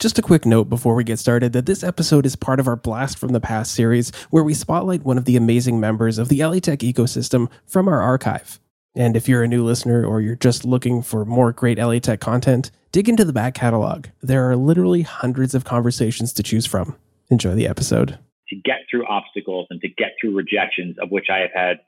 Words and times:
Just 0.00 0.16
a 0.16 0.22
quick 0.22 0.46
note 0.46 0.68
before 0.68 0.94
we 0.94 1.02
get 1.02 1.18
started 1.18 1.52
that 1.54 1.66
this 1.66 1.82
episode 1.82 2.24
is 2.24 2.36
part 2.36 2.60
of 2.60 2.68
our 2.68 2.76
Blast 2.76 3.18
from 3.18 3.32
the 3.32 3.40
Past 3.40 3.74
series, 3.74 4.14
where 4.30 4.44
we 4.44 4.54
spotlight 4.54 5.02
one 5.02 5.18
of 5.18 5.24
the 5.24 5.34
amazing 5.34 5.80
members 5.80 6.18
of 6.18 6.28
the 6.28 6.40
LA 6.40 6.60
Tech 6.60 6.78
ecosystem 6.80 7.50
from 7.66 7.88
our 7.88 8.00
archive. 8.00 8.60
And 8.94 9.16
if 9.16 9.28
you're 9.28 9.42
a 9.42 9.48
new 9.48 9.64
listener 9.64 10.04
or 10.04 10.20
you're 10.20 10.36
just 10.36 10.64
looking 10.64 11.02
for 11.02 11.24
more 11.24 11.50
great 11.50 11.78
LA 11.78 11.98
Tech 11.98 12.20
content, 12.20 12.70
dig 12.92 13.08
into 13.08 13.24
the 13.24 13.32
back 13.32 13.54
catalog. 13.54 14.06
There 14.22 14.48
are 14.48 14.54
literally 14.54 15.02
hundreds 15.02 15.52
of 15.52 15.64
conversations 15.64 16.32
to 16.34 16.44
choose 16.44 16.64
from. 16.64 16.94
Enjoy 17.28 17.56
the 17.56 17.66
episode. 17.66 18.20
To 18.50 18.56
get 18.64 18.82
through 18.88 19.04
obstacles 19.08 19.66
and 19.68 19.80
to 19.80 19.88
get 19.88 20.12
through 20.20 20.36
rejections, 20.36 20.94
of 21.02 21.10
which 21.10 21.26
I 21.28 21.38
have 21.38 21.50
had 21.52 21.78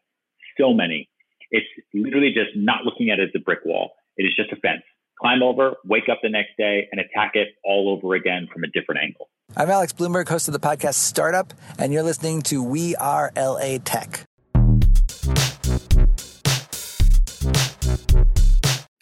so 0.58 0.74
many, 0.74 1.08
it's 1.52 1.68
literally 1.94 2.32
just 2.34 2.56
not 2.56 2.84
looking 2.84 3.10
at 3.10 3.20
it 3.20 3.28
as 3.28 3.40
a 3.40 3.44
brick 3.44 3.60
wall. 3.64 3.92
It 4.16 4.24
is 4.24 4.34
just 4.34 4.50
a 4.50 4.56
fence 4.56 4.82
climb 5.20 5.42
over, 5.42 5.76
wake 5.84 6.08
up 6.10 6.18
the 6.22 6.30
next 6.30 6.56
day, 6.56 6.88
and 6.90 7.00
attack 7.00 7.32
it 7.34 7.48
all 7.64 7.90
over 7.90 8.14
again 8.14 8.48
from 8.52 8.64
a 8.64 8.68
different 8.68 9.02
angle. 9.02 9.28
I'm 9.56 9.68
Alex 9.68 9.92
Blumberg, 9.92 10.28
host 10.28 10.48
of 10.48 10.52
the 10.52 10.60
podcast 10.60 10.94
Startup, 10.94 11.52
and 11.78 11.92
you're 11.92 12.02
listening 12.02 12.42
to 12.42 12.62
We 12.62 12.96
Are 12.96 13.30
LA 13.36 13.78
Tech. 13.84 14.24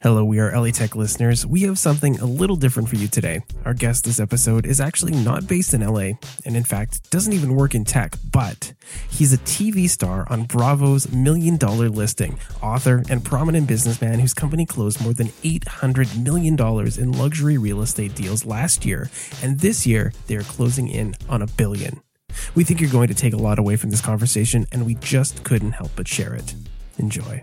Hello, 0.01 0.25
we 0.25 0.39
are 0.39 0.57
LA 0.57 0.71
Tech 0.71 0.95
listeners. 0.95 1.45
We 1.45 1.63
have 1.63 1.77
something 1.77 2.21
a 2.21 2.25
little 2.25 2.55
different 2.55 2.89
for 2.89 2.95
you 2.95 3.09
today. 3.09 3.41
Our 3.65 3.75
guest 3.75 4.05
this 4.05 4.21
episode 4.21 4.65
is 4.65 4.81
actually 4.81 5.11
not 5.11 5.49
based 5.49 5.75
in 5.75 5.81
LA, 5.81 6.13
and 6.45 6.57
in 6.57 6.63
fact, 6.63 7.11
doesn't 7.11 7.33
even 7.33 7.57
work 7.57 7.75
in 7.75 7.85
tech, 7.85 8.15
but 8.31 8.75
he's 9.11 9.33
a 9.33 9.39
TV 9.39 9.91
star 9.91 10.25
on 10.31 10.45
Bravo's 10.45 11.11
Million 11.11 11.57
Dollar 11.57 11.89
Listing, 11.89 12.39
author, 12.63 13.03
and 13.11 13.25
prominent 13.25 13.67
businessman 13.67 14.21
whose 14.21 14.35
company 14.35 14.65
closed 14.65 15.03
more 15.03 15.15
than 15.15 15.31
$800 15.43 16.23
million 16.23 16.57
in 16.97 17.19
luxury 17.19 17.59
real 17.59 17.83
estate 17.83 18.15
deals 18.15 18.47
last 18.47 18.87
year, 18.87 19.11
and 19.43 19.59
this 19.59 19.85
year 19.85 20.13
they 20.29 20.37
are 20.37 20.45
closing 20.45 20.87
in 20.87 21.17
on 21.29 21.43
a 21.43 21.49
billion. 21.49 22.01
We 22.55 22.63
think 22.63 22.81
you're 22.81 22.89
going 22.89 23.09
to 23.09 23.15
take 23.15 23.35
a 23.35 23.37
lot 23.37 23.59
away 23.59 23.75
from 23.75 23.91
this 23.91 24.01
conversation, 24.01 24.65
and 24.71 24.87
we 24.87 24.95
just 24.95 25.43
couldn't 25.43 25.73
help 25.73 25.91
but 25.97 26.07
share 26.07 26.35
it. 26.35 26.55
Enjoy. 26.99 27.43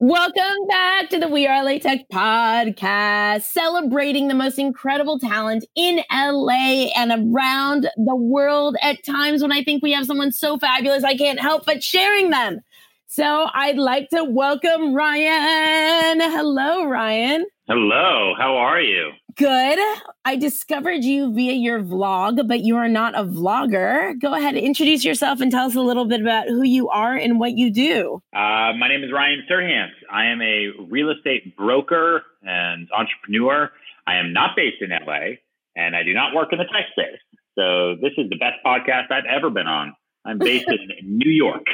Welcome 0.00 0.66
back 0.68 1.08
to 1.10 1.20
the 1.20 1.28
We 1.28 1.46
Are 1.46 1.62
LA 1.62 1.78
Tech 1.78 2.08
podcast, 2.12 3.42
celebrating 3.42 4.26
the 4.26 4.34
most 4.34 4.58
incredible 4.58 5.20
talent 5.20 5.64
in 5.76 6.00
LA 6.12 6.88
and 6.96 7.12
around 7.12 7.88
the 7.96 8.16
world 8.16 8.76
at 8.82 9.04
times 9.06 9.40
when 9.40 9.52
I 9.52 9.62
think 9.62 9.84
we 9.84 9.92
have 9.92 10.06
someone 10.06 10.32
so 10.32 10.58
fabulous, 10.58 11.04
I 11.04 11.16
can't 11.16 11.38
help 11.38 11.64
but 11.64 11.80
sharing 11.80 12.30
them. 12.30 12.58
So 13.06 13.46
I'd 13.54 13.78
like 13.78 14.08
to 14.08 14.24
welcome 14.24 14.94
Ryan. 14.94 16.20
Hello, 16.20 16.84
Ryan. 16.86 17.46
Hello, 17.68 18.34
how 18.36 18.56
are 18.56 18.80
you? 18.80 19.12
Good. 19.36 19.78
I 20.24 20.36
discovered 20.36 21.02
you 21.02 21.32
via 21.32 21.52
your 21.54 21.80
vlog, 21.80 22.46
but 22.46 22.60
you 22.60 22.76
are 22.76 22.88
not 22.88 23.18
a 23.18 23.24
vlogger. 23.24 24.20
Go 24.20 24.34
ahead, 24.34 24.54
introduce 24.54 25.04
yourself 25.04 25.40
and 25.40 25.50
tell 25.50 25.66
us 25.66 25.74
a 25.74 25.80
little 25.80 26.04
bit 26.04 26.20
about 26.20 26.46
who 26.46 26.62
you 26.62 26.88
are 26.88 27.14
and 27.14 27.40
what 27.40 27.52
you 27.52 27.72
do. 27.72 28.20
Uh, 28.34 28.72
my 28.78 28.88
name 28.88 29.02
is 29.02 29.10
Ryan 29.12 29.42
Serhant. 29.50 29.90
I 30.12 30.26
am 30.26 30.40
a 30.40 30.68
real 30.88 31.10
estate 31.10 31.56
broker 31.56 32.22
and 32.42 32.88
entrepreneur. 32.96 33.70
I 34.06 34.16
am 34.16 34.32
not 34.32 34.50
based 34.56 34.82
in 34.82 34.90
LA 34.90 35.36
and 35.74 35.96
I 35.96 36.02
do 36.02 36.12
not 36.12 36.34
work 36.34 36.52
in 36.52 36.58
the 36.58 36.64
tech 36.64 36.86
space. 36.92 37.18
So 37.58 37.96
this 38.00 38.12
is 38.18 38.28
the 38.30 38.36
best 38.36 38.56
podcast 38.64 39.10
I've 39.10 39.24
ever 39.28 39.50
been 39.50 39.66
on. 39.66 39.94
I'm 40.24 40.38
based 40.38 40.68
in 40.68 40.78
New 41.18 41.30
York, 41.30 41.64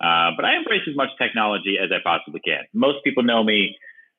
uh, 0.00 0.30
but 0.36 0.44
I 0.44 0.56
embrace 0.56 0.82
as 0.88 0.94
much 0.96 1.10
technology 1.20 1.78
as 1.82 1.90
I 1.90 1.98
possibly 2.02 2.40
can. 2.40 2.64
Most 2.72 2.98
people 3.04 3.22
know 3.22 3.42
me 3.42 3.76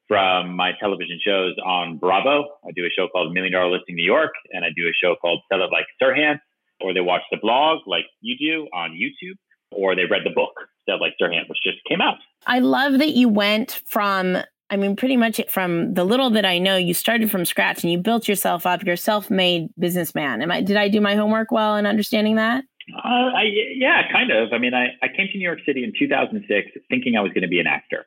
from 0.09 0.55
my 0.55 0.71
television 0.79 1.19
shows 1.23 1.55
on 1.63 1.97
Bravo. 1.97 2.43
I 2.67 2.71
do 2.75 2.83
a 2.83 2.89
show 2.89 3.07
called 3.07 3.31
Million 3.31 3.53
Dollar 3.53 3.77
Listing 3.77 3.95
New 3.95 4.03
York, 4.03 4.31
and 4.51 4.65
I 4.65 4.69
do 4.75 4.87
a 4.87 4.91
show 5.01 5.15
called 5.21 5.41
Sell 5.49 5.61
It 5.61 5.69
Like 5.71 5.85
Serhant, 6.01 6.39
or 6.81 6.93
they 6.93 6.99
watch 6.99 7.21
the 7.31 7.37
blog 7.37 7.79
like 7.85 8.05
you 8.19 8.35
do 8.37 8.67
on 8.73 8.91
YouTube, 8.91 9.37
or 9.71 9.95
they 9.95 10.05
read 10.05 10.23
the 10.25 10.31
book 10.31 10.51
Sell 10.85 10.95
It 10.95 11.01
Like 11.01 11.13
Serhant, 11.21 11.47
which 11.47 11.59
just 11.63 11.77
came 11.87 12.01
out. 12.01 12.17
I 12.47 12.59
love 12.59 12.97
that 12.97 13.11
you 13.11 13.29
went 13.29 13.81
from 13.85 14.37
I 14.71 14.77
mean, 14.77 14.95
pretty 14.95 15.17
much 15.17 15.41
from 15.49 15.95
the 15.95 16.03
little 16.03 16.29
that 16.31 16.45
I 16.45 16.59
know, 16.59 16.77
you 16.77 16.93
started 16.93 17.31
from 17.31 17.43
scratch 17.43 17.83
and 17.83 17.91
you 17.91 17.97
built 17.97 18.27
yourself 18.27 18.67
up. 18.67 18.83
You're 18.83 18.93
a 18.93 18.97
self-made 18.97 19.69
businessman. 19.79 20.43
Am 20.43 20.51
I? 20.51 20.61
Did 20.61 20.77
I 20.77 20.89
do 20.89 21.01
my 21.01 21.15
homework 21.15 21.51
well 21.51 21.75
in 21.75 21.87
understanding 21.87 22.35
that? 22.35 22.63
Uh, 22.95 23.07
I, 23.07 23.45
yeah, 23.75 24.11
kind 24.11 24.31
of. 24.31 24.53
I 24.53 24.59
mean, 24.59 24.73
I, 24.73 24.89
I 25.01 25.07
came 25.07 25.27
to 25.31 25.37
New 25.37 25.43
York 25.43 25.59
City 25.65 25.83
in 25.83 25.93
2006 25.97 26.85
thinking 26.89 27.15
I 27.15 27.21
was 27.21 27.31
going 27.31 27.41
to 27.41 27.47
be 27.47 27.59
an 27.59 27.67
actor. 27.67 28.05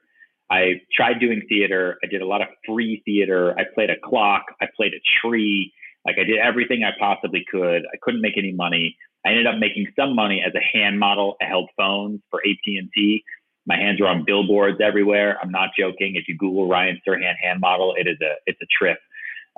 I 0.53 0.83
tried 0.95 1.19
doing 1.19 1.43
theater. 1.49 1.97
I 2.05 2.09
did 2.09 2.21
a 2.21 2.27
lot 2.27 2.43
of 2.43 2.49
free 2.67 3.01
theater. 3.07 3.59
I 3.59 3.63
played 3.75 3.89
a 3.89 3.97
clock. 4.05 4.45
I 4.61 4.67
played 4.77 4.93
a 4.93 5.01
tree. 5.21 5.73
Like 6.05 6.17
I 6.21 6.25
did 6.25 6.39
everything 6.39 6.85
I 6.85 6.91
possibly 7.01 7.43
could. 7.51 7.83
I 7.87 7.97
couldn't 8.03 8.21
make 8.21 8.37
any 8.37 8.53
money. 8.53 8.95
I 9.25 9.31
ended 9.31 9.47
up 9.47 9.59
making 9.59 9.87
some 9.99 10.15
money 10.15 10.45
as 10.47 10.53
a 10.55 10.61
hand 10.61 10.99
model. 10.99 11.37
I 11.41 11.47
held 11.47 11.71
phones 11.75 12.21
for 12.31 12.41
AT&T. 12.41 13.25
My 13.65 13.77
hands 13.77 13.99
were 13.99 14.09
on 14.09 14.25
billboards 14.27 14.79
everywhere. 14.85 15.39
I'm 15.43 15.51
not 15.51 15.71
joking. 15.79 16.17
If 16.17 16.29
you 16.29 16.37
Google 16.37 16.69
Ryan 16.69 17.01
Serhant 17.07 17.37
hand 17.43 17.61
model, 17.61 17.95
it 17.97 18.07
is 18.07 18.19
a 18.21 18.35
it's 18.45 18.59
a 18.61 18.67
trip, 18.77 18.99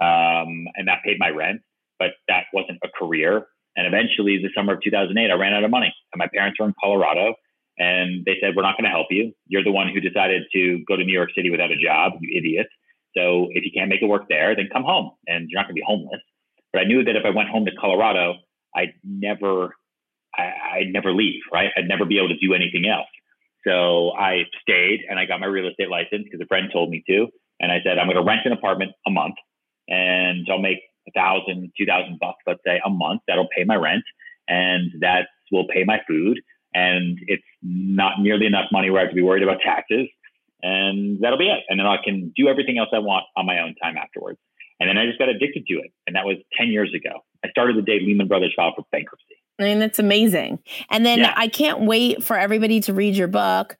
um, 0.00 0.68
and 0.76 0.86
that 0.86 0.98
paid 1.04 1.18
my 1.18 1.30
rent. 1.30 1.62
But 1.98 2.10
that 2.28 2.44
wasn't 2.52 2.78
a 2.84 2.88
career. 2.96 3.46
And 3.76 3.86
eventually, 3.86 4.38
the 4.38 4.50
summer 4.54 4.74
of 4.74 4.82
2008, 4.82 5.30
I 5.30 5.34
ran 5.34 5.54
out 5.54 5.64
of 5.64 5.70
money, 5.70 5.92
and 6.12 6.18
my 6.18 6.28
parents 6.32 6.60
were 6.60 6.66
in 6.66 6.74
Colorado. 6.80 7.34
And 7.78 8.24
they 8.24 8.36
said, 8.40 8.54
We're 8.56 8.62
not 8.62 8.76
going 8.76 8.84
to 8.84 8.90
help 8.90 9.08
you. 9.10 9.32
You're 9.46 9.64
the 9.64 9.72
one 9.72 9.88
who 9.88 10.00
decided 10.00 10.42
to 10.52 10.84
go 10.86 10.96
to 10.96 11.04
New 11.04 11.12
York 11.12 11.30
City 11.34 11.50
without 11.50 11.70
a 11.70 11.76
job, 11.76 12.12
you 12.20 12.38
idiot. 12.38 12.66
So 13.16 13.48
if 13.50 13.64
you 13.64 13.70
can't 13.74 13.88
make 13.88 14.02
it 14.02 14.06
work 14.06 14.24
there, 14.28 14.54
then 14.56 14.68
come 14.72 14.82
home 14.82 15.12
and 15.26 15.48
you're 15.48 15.58
not 15.58 15.66
going 15.66 15.76
to 15.76 15.80
be 15.80 15.84
homeless. 15.86 16.20
But 16.72 16.80
I 16.82 16.84
knew 16.84 17.04
that 17.04 17.16
if 17.16 17.24
I 17.24 17.30
went 17.30 17.48
home 17.48 17.64
to 17.66 17.72
Colorado, 17.80 18.34
I'd 18.74 18.94
never, 19.04 19.74
I, 20.36 20.78
would 20.80 20.92
never 20.92 21.12
leave, 21.12 21.42
right? 21.52 21.70
I'd 21.76 21.86
never 21.86 22.04
be 22.04 22.18
able 22.18 22.28
to 22.28 22.38
do 22.38 22.54
anything 22.54 22.88
else. 22.88 23.06
So 23.66 24.12
I 24.12 24.42
stayed 24.60 25.00
and 25.08 25.18
I 25.18 25.26
got 25.26 25.40
my 25.40 25.46
real 25.46 25.68
estate 25.68 25.88
license 25.88 26.24
because 26.24 26.40
a 26.42 26.46
friend 26.46 26.68
told 26.72 26.90
me 26.90 27.02
to. 27.08 27.28
And 27.60 27.70
I 27.70 27.78
said, 27.84 27.98
I'm 27.98 28.06
going 28.06 28.16
to 28.16 28.24
rent 28.24 28.40
an 28.44 28.52
apartment 28.52 28.92
a 29.06 29.10
month 29.10 29.36
and 29.88 30.46
I'll 30.50 30.58
make 30.58 30.78
a 31.06 31.12
thousand, 31.12 31.70
two 31.78 31.86
thousand 31.86 32.18
bucks, 32.18 32.38
let's 32.46 32.60
say 32.66 32.80
a 32.84 32.90
month. 32.90 33.22
That'll 33.28 33.48
pay 33.56 33.64
my 33.64 33.76
rent 33.76 34.02
and 34.48 34.90
that 35.00 35.28
will 35.52 35.66
pay 35.68 35.84
my 35.84 36.00
food 36.08 36.40
and 36.74 37.18
it's 37.26 37.44
not 37.62 38.20
nearly 38.20 38.46
enough 38.46 38.66
money 38.72 38.90
where 38.90 39.00
I 39.00 39.04
have 39.04 39.10
to 39.10 39.16
be 39.16 39.22
worried 39.22 39.42
about 39.42 39.60
taxes. 39.64 40.08
And 40.62 41.20
that'll 41.20 41.38
be 41.38 41.48
it. 41.48 41.62
And 41.68 41.78
then 41.78 41.86
I 41.86 41.98
can 42.02 42.32
do 42.34 42.48
everything 42.48 42.78
else 42.78 42.88
I 42.92 42.98
want 42.98 43.24
on 43.36 43.46
my 43.46 43.60
own 43.60 43.74
time 43.82 43.96
afterwards. 43.96 44.38
And 44.80 44.88
then 44.88 44.98
I 44.98 45.06
just 45.06 45.18
got 45.18 45.28
addicted 45.28 45.66
to 45.66 45.74
it. 45.74 45.92
And 46.06 46.16
that 46.16 46.24
was 46.24 46.36
10 46.58 46.68
years 46.68 46.92
ago. 46.94 47.20
I 47.44 47.50
started 47.50 47.76
the 47.76 47.82
day 47.82 48.00
Lehman 48.00 48.28
Brothers 48.28 48.52
filed 48.56 48.74
for 48.76 48.84
bankruptcy. 48.90 49.36
I 49.58 49.64
mean, 49.64 49.78
that's 49.78 49.98
amazing. 49.98 50.58
And 50.90 51.06
then 51.06 51.20
yeah. 51.20 51.34
I 51.36 51.48
can't 51.48 51.82
wait 51.82 52.24
for 52.24 52.36
everybody 52.36 52.80
to 52.80 52.94
read 52.94 53.14
your 53.14 53.28
book 53.28 53.76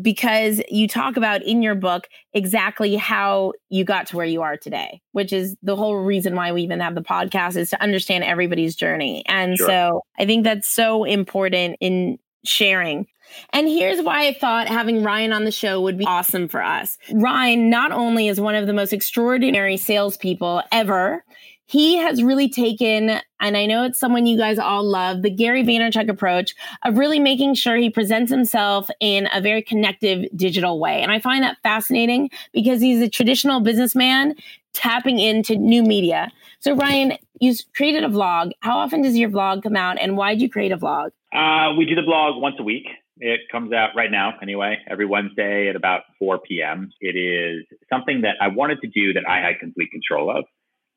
because 0.00 0.60
you 0.68 0.86
talk 0.86 1.16
about 1.16 1.42
in 1.42 1.62
your 1.62 1.74
book 1.74 2.08
exactly 2.32 2.94
how 2.96 3.52
you 3.68 3.84
got 3.84 4.06
to 4.08 4.16
where 4.16 4.26
you 4.26 4.42
are 4.42 4.56
today, 4.56 5.00
which 5.12 5.32
is 5.32 5.56
the 5.62 5.76
whole 5.76 5.96
reason 5.96 6.36
why 6.36 6.52
we 6.52 6.62
even 6.62 6.80
have 6.80 6.94
the 6.94 7.02
podcast 7.02 7.56
is 7.56 7.70
to 7.70 7.82
understand 7.82 8.24
everybody's 8.24 8.76
journey. 8.76 9.24
And 9.26 9.56
sure. 9.56 9.66
so 9.66 10.00
I 10.18 10.26
think 10.26 10.44
that's 10.44 10.68
so 10.68 11.04
important 11.04 11.76
in 11.80 12.18
sharing. 12.44 13.06
And 13.52 13.68
here's 13.68 14.00
why 14.00 14.26
I 14.28 14.34
thought 14.34 14.68
having 14.68 15.02
Ryan 15.02 15.32
on 15.32 15.44
the 15.44 15.50
show 15.50 15.80
would 15.82 15.98
be 15.98 16.06
awesome 16.06 16.48
for 16.48 16.62
us. 16.62 16.96
Ryan 17.12 17.68
not 17.68 17.92
only 17.92 18.28
is 18.28 18.40
one 18.40 18.54
of 18.54 18.66
the 18.66 18.72
most 18.72 18.92
extraordinary 18.92 19.76
salespeople 19.76 20.62
ever, 20.72 21.24
he 21.68 21.98
has 21.98 22.22
really 22.22 22.48
taken, 22.48 23.20
and 23.40 23.56
I 23.56 23.66
know 23.66 23.84
it's 23.84 24.00
someone 24.00 24.24
you 24.24 24.38
guys 24.38 24.58
all 24.58 24.82
love, 24.82 25.20
the 25.20 25.28
Gary 25.28 25.62
Vaynerchuk 25.62 26.08
approach 26.08 26.54
of 26.82 26.96
really 26.96 27.20
making 27.20 27.54
sure 27.56 27.76
he 27.76 27.90
presents 27.90 28.32
himself 28.32 28.88
in 29.00 29.28
a 29.34 29.42
very 29.42 29.60
connective 29.60 30.24
digital 30.34 30.80
way. 30.80 31.02
And 31.02 31.12
I 31.12 31.20
find 31.20 31.44
that 31.44 31.58
fascinating 31.62 32.30
because 32.54 32.80
he's 32.80 33.02
a 33.02 33.08
traditional 33.08 33.60
businessman 33.60 34.34
tapping 34.72 35.18
into 35.18 35.56
new 35.56 35.82
media. 35.82 36.32
So, 36.60 36.74
Ryan, 36.74 37.18
you 37.38 37.54
created 37.76 38.02
a 38.02 38.08
vlog. 38.08 38.52
How 38.60 38.78
often 38.78 39.02
does 39.02 39.14
your 39.14 39.28
vlog 39.28 39.62
come 39.62 39.76
out, 39.76 39.98
and 40.00 40.16
why 40.16 40.32
did 40.32 40.40
you 40.40 40.48
create 40.48 40.72
a 40.72 40.78
vlog? 40.78 41.10
Uh, 41.34 41.74
we 41.76 41.84
do 41.84 41.94
the 41.94 42.00
vlog 42.00 42.40
once 42.40 42.56
a 42.58 42.62
week. 42.62 42.86
It 43.18 43.40
comes 43.52 43.74
out 43.74 43.90
right 43.94 44.10
now, 44.10 44.32
anyway, 44.40 44.78
every 44.88 45.04
Wednesday 45.04 45.68
at 45.68 45.76
about 45.76 46.04
4 46.18 46.38
p.m. 46.48 46.88
It 47.02 47.14
is 47.14 47.66
something 47.92 48.22
that 48.22 48.36
I 48.40 48.48
wanted 48.48 48.80
to 48.80 48.88
do 48.88 49.12
that 49.12 49.28
I 49.28 49.40
had 49.40 49.58
complete 49.60 49.90
control 49.90 50.34
of. 50.34 50.46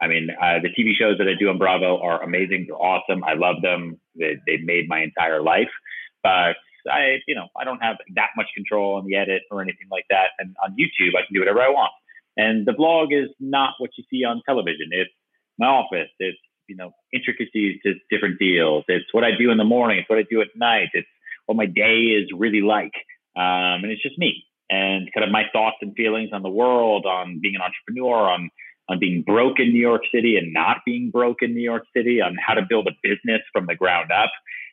I 0.02 0.08
mean, 0.08 0.30
uh, 0.32 0.60
the 0.62 0.70
TV 0.70 0.94
shows 0.98 1.18
that 1.20 1.28
I 1.28 1.34
do 1.40 1.50
on 1.50 1.58
Bravo 1.58 2.02
are 2.02 2.24
amazing. 2.24 2.66
They're 2.68 2.76
awesome. 2.76 3.24
I 3.24 3.34
love 3.34 3.62
them. 3.62 4.00
They, 4.16 4.38
they've 4.48 4.64
made 4.64 4.90
my 4.90 5.02
entire 5.02 5.42
life. 5.42 5.70
But 6.24 6.56
I, 6.90 7.20
you 7.28 7.36
know, 7.36 7.48
I 7.56 7.64
don't 7.64 7.80
have 7.80 7.98
that 8.16 8.30
much 8.36 8.48
control 8.56 8.96
on 8.96 9.06
the 9.06 9.16
edit 9.16 9.44
or 9.52 9.62
anything 9.62 9.88
like 9.92 10.06
that. 10.10 10.30
And 10.40 10.56
on 10.64 10.72
YouTube, 10.72 11.16
I 11.16 11.26
can 11.26 11.34
do 11.34 11.40
whatever 11.40 11.62
I 11.62 11.70
want. 11.70 11.92
And 12.38 12.66
the 12.66 12.74
blog 12.74 13.12
is 13.12 13.30
not 13.40 13.74
what 13.78 13.92
you 13.98 14.04
see 14.10 14.24
on 14.24 14.42
television. 14.48 14.90
It's 14.92 15.12
my 15.60 15.68
office. 15.68 16.10
It's 16.20 16.38
you 16.68 16.76
know 16.76 16.92
intricacies 17.14 17.80
to 17.84 17.96
different 18.10 18.40
deals. 18.40 18.86
It's 18.88 19.06
what 19.12 19.24
I 19.24 19.32
do 19.38 19.52
in 19.52 19.58
the 19.58 19.66
morning. 19.66 20.00
It's 20.00 20.10
what 20.10 20.20
I 20.20 20.24
do 20.30 20.42
at 20.42 20.48
night. 20.56 20.90
It's 20.94 21.08
what 21.46 21.56
my 21.56 21.66
day 21.66 22.16
is 22.18 22.30
really 22.36 22.62
like. 22.62 22.94
Um, 23.36 23.84
and 23.84 23.92
it's 23.92 24.02
just 24.02 24.18
me 24.18 24.46
and 24.70 25.10
kind 25.14 25.26
of 25.26 25.32
my 25.32 25.44
thoughts 25.52 25.78
and 25.82 25.94
feelings 25.96 26.30
on 26.32 26.44
the 26.44 26.50
world, 26.50 27.06
on 27.06 27.40
being 27.42 27.56
an 27.56 27.62
entrepreneur, 27.62 28.30
on 28.30 28.50
on 28.92 29.00
being 29.00 29.24
broke 29.26 29.60
in 29.60 29.72
New 29.72 29.80
York 29.80 30.02
City 30.14 30.36
and 30.38 30.52
not 30.54 30.78
being 30.86 31.10
broke 31.12 31.38
in 31.42 31.54
New 31.54 31.64
York 31.64 31.84
City, 31.96 32.22
on 32.22 32.36
how 32.46 32.54
to 32.54 32.62
build 32.68 32.88
a 32.88 32.92
business 33.02 33.42
from 33.54 33.66
the 33.66 33.76
ground 33.76 34.12
up 34.12 34.30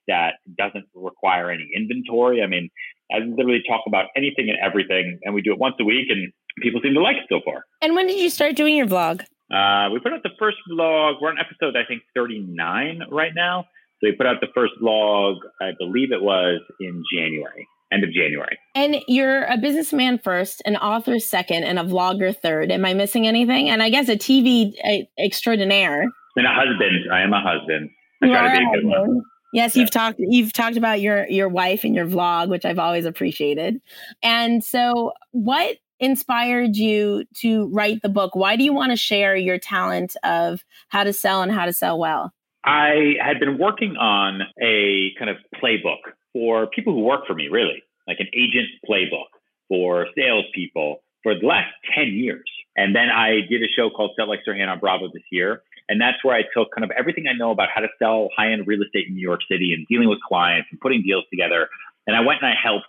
that 0.09 0.35
doesn't 0.57 0.87
require 0.95 1.51
any 1.51 1.69
inventory. 1.77 2.43
I 2.43 2.47
mean, 2.47 2.69
I 3.13 3.19
literally 3.19 3.63
talk 3.69 3.83
about 3.87 4.07
anything 4.17 4.49
and 4.49 4.59
everything, 4.59 5.21
and 5.23 5.35
we 5.35 5.43
do 5.43 5.53
it 5.53 5.59
once 5.59 5.77
a 5.81 5.85
week, 5.85 6.09
and 6.11 6.33
people 6.61 6.81
seem 6.83 6.95
to 6.95 7.01
like 7.01 7.17
it 7.17 7.27
so 7.29 7.41
far. 7.45 7.65
And 7.81 7.95
when 7.95 8.07
did 8.09 8.19
you 8.19 8.29
start 8.29 8.57
doing 8.57 8.75
your 8.75 8.87
vlog? 8.87 9.23
Uh, 9.53 9.91
we 9.93 10.01
put 10.01 10.13
out 10.13 10.23
the 10.25 10.35
first 10.39 10.59
vlog. 10.71 11.21
We're 11.21 11.31
on 11.31 11.39
episode, 11.39 11.77
I 11.77 11.87
think, 11.87 12.03
39 12.15 13.03
right 13.11 13.33
now. 13.35 13.67
So 14.01 14.09
we 14.09 14.13
put 14.13 14.27
out 14.27 14.41
the 14.41 14.49
first 14.55 14.75
vlog, 14.83 15.37
I 15.61 15.71
believe 15.79 16.13
it 16.13 16.23
was 16.23 16.61
in 16.81 17.03
January 17.15 17.67
end 17.93 18.05
of 18.05 18.13
January. 18.13 18.59
And 18.79 19.03
you're 19.09 19.43
a 19.43 19.57
businessman 19.57 20.19
first, 20.19 20.63
an 20.65 20.77
author 20.77 21.19
second, 21.19 21.65
and 21.65 21.81
a 21.81 21.83
vlogger 21.83 22.33
third. 22.33 22.71
Am 22.71 22.85
I 22.85 22.95
missing 22.95 23.27
anything? 23.27 23.69
And 23.69 23.83
I 23.83 23.91
guess 23.91 24.09
a 24.09 24.15
TV 24.15 24.73
uh, 24.85 25.05
extraordinaire. 25.21 26.03
And 26.37 26.47
a 26.47 26.55
husband. 26.55 27.13
I 27.13 27.23
am 27.23 27.33
a 27.33 27.41
husband. 27.41 27.91
I 28.23 28.27
you 28.27 28.33
try 28.33 28.55
to 28.55 28.59
be 28.61 28.65
a 28.65 28.81
good 28.81 28.87
one. 28.89 29.23
Yes, 29.53 29.75
yeah. 29.75 29.81
you've 29.81 29.91
talked 29.91 30.21
you've 30.21 30.53
talked 30.53 30.77
about 30.77 31.01
your 31.01 31.27
your 31.27 31.49
wife 31.49 31.83
and 31.83 31.93
your 31.93 32.07
vlog, 32.07 32.51
which 32.51 32.65
I've 32.65 32.79
always 32.79 33.05
appreciated. 33.05 33.81
And 34.23 34.63
so 34.63 35.11
what 35.33 35.79
inspired 35.99 36.77
you 36.77 37.25
to 37.39 37.69
write 37.73 38.03
the 38.03 38.09
book? 38.09 38.37
Why 38.37 38.55
do 38.55 38.63
you 38.63 38.73
want 38.73 38.93
to 38.93 38.97
share 38.97 39.35
your 39.35 39.59
talent 39.59 40.17
of 40.23 40.63
how 40.89 41.03
to 41.03 41.13
sell 41.13 41.43
and 41.43 41.51
how 41.51 41.67
to 41.67 41.73
sell 41.73 41.99
well? 41.99 42.33
I 42.65 43.15
had 43.21 43.41
been 43.41 43.59
working 43.59 43.97
on 43.97 44.43
a 44.63 45.09
kind 45.19 45.31
of 45.31 45.39
playbook 45.61 46.13
for 46.33 46.69
people 46.69 46.93
who 46.93 47.01
work 47.01 47.27
for 47.27 47.35
me, 47.35 47.49
really, 47.51 47.83
like 48.09 48.19
an 48.21 48.29
agent 48.35 48.69
playbook 48.89 49.29
for 49.69 50.07
salespeople 50.17 51.03
for 51.23 51.39
the 51.39 51.47
last 51.47 51.73
10 51.95 52.09
years. 52.09 52.49
And 52.77 52.95
then 52.97 53.11
I 53.11 53.41
did 53.49 53.63
a 53.63 53.69
show 53.77 53.91
called 53.91 54.13
Sell 54.17 54.29
Like 54.29 54.41
Serhant 54.49 54.69
on 54.69 54.79
Bravo 54.79 55.09
this 55.13 55.23
year. 55.31 55.63
And 55.89 56.01
that's 56.01 56.23
where 56.23 56.35
I 56.35 56.43
took 56.57 56.69
kind 56.75 56.85
of 56.85 56.91
everything 56.99 57.27
I 57.29 57.37
know 57.37 57.51
about 57.51 57.69
how 57.75 57.81
to 57.81 57.89
sell 57.99 58.29
high 58.37 58.53
end 58.53 58.67
real 58.67 58.83
estate 58.83 59.09
in 59.09 59.15
New 59.15 59.23
York 59.23 59.41
City 59.51 59.73
and 59.75 59.87
dealing 59.89 60.09
with 60.09 60.19
clients 60.27 60.69
and 60.71 60.81
putting 60.81 61.03
deals 61.03 61.25
together. 61.31 61.69
And 62.07 62.17
I 62.17 62.21
went 62.21 62.41
and 62.43 62.51
I 62.51 62.55
helped 62.61 62.87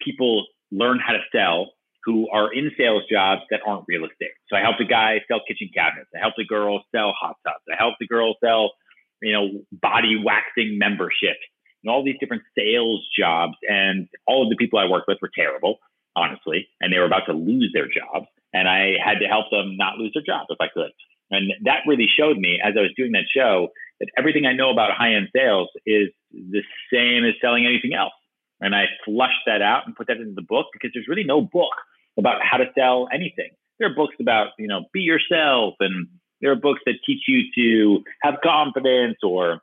people 0.00 0.46
learn 0.70 0.98
how 0.98 1.12
to 1.12 1.20
sell 1.32 1.72
who 2.04 2.28
are 2.30 2.52
in 2.52 2.70
sales 2.78 3.02
jobs 3.10 3.42
that 3.50 3.60
aren't 3.66 3.84
real 3.88 4.04
estate. 4.04 4.30
So 4.48 4.56
I 4.56 4.60
helped 4.60 4.80
a 4.80 4.84
guy 4.84 5.20
sell 5.26 5.40
kitchen 5.46 5.70
cabinets. 5.74 6.08
I 6.14 6.20
helped 6.20 6.38
a 6.38 6.44
girl 6.44 6.84
sell 6.94 7.12
hot 7.20 7.36
tubs. 7.44 7.64
I 7.70 7.74
helped 7.76 8.00
a 8.00 8.06
girl 8.06 8.36
sell, 8.42 8.70
you 9.20 9.32
know, 9.32 9.48
body 9.72 10.22
waxing 10.22 10.78
memberships 10.78 11.42
and 11.86 11.94
all 11.94 12.04
these 12.04 12.16
different 12.18 12.42
sales 12.58 13.06
jobs. 13.16 13.54
And 13.68 14.08
all 14.26 14.42
of 14.42 14.50
the 14.50 14.56
people 14.56 14.78
I 14.78 14.90
worked 14.90 15.06
with 15.06 15.18
were 15.22 15.30
terrible, 15.32 15.78
honestly, 16.16 16.66
and 16.80 16.92
they 16.92 16.98
were 16.98 17.06
about 17.06 17.26
to 17.26 17.32
lose 17.32 17.70
their 17.72 17.86
jobs. 17.86 18.26
And 18.52 18.68
I 18.68 18.94
had 19.02 19.20
to 19.20 19.26
help 19.26 19.50
them 19.50 19.76
not 19.76 19.96
lose 19.96 20.10
their 20.12 20.24
job 20.24 20.46
if 20.50 20.60
I 20.60 20.66
could. 20.66 20.90
And 21.30 21.52
that 21.64 21.86
really 21.86 22.08
showed 22.08 22.38
me 22.38 22.58
as 22.62 22.74
I 22.76 22.82
was 22.82 22.90
doing 22.96 23.12
that 23.12 23.26
show 23.34 23.68
that 24.00 24.08
everything 24.18 24.46
I 24.46 24.52
know 24.52 24.70
about 24.70 24.90
high 24.96 25.14
end 25.14 25.28
sales 25.34 25.68
is 25.86 26.08
the 26.32 26.62
same 26.92 27.24
as 27.24 27.34
selling 27.40 27.66
anything 27.66 27.94
else. 27.94 28.12
And 28.60 28.74
I 28.74 28.86
flushed 29.04 29.46
that 29.46 29.62
out 29.62 29.86
and 29.86 29.94
put 29.94 30.08
that 30.08 30.16
into 30.16 30.34
the 30.34 30.42
book 30.42 30.66
because 30.72 30.90
there's 30.92 31.08
really 31.08 31.24
no 31.24 31.40
book 31.40 31.74
about 32.18 32.40
how 32.42 32.56
to 32.56 32.66
sell 32.76 33.08
anything. 33.12 33.50
There 33.78 33.90
are 33.90 33.94
books 33.94 34.14
about, 34.18 34.48
you 34.58 34.66
know, 34.66 34.86
be 34.92 35.00
yourself 35.00 35.74
and 35.80 36.08
there 36.40 36.50
are 36.50 36.56
books 36.56 36.80
that 36.86 36.94
teach 37.06 37.22
you 37.28 37.42
to 37.54 38.04
have 38.22 38.34
confidence 38.42 39.18
or 39.22 39.60